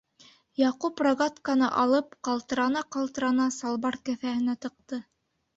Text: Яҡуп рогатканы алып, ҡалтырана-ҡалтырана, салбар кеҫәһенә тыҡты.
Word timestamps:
Яҡуп 0.59 1.03
рогатканы 1.07 1.69
алып, 1.83 2.17
ҡалтырана-ҡалтырана, 2.29 3.47
салбар 3.61 3.99
кеҫәһенә 4.09 4.61
тыҡты. 4.67 5.01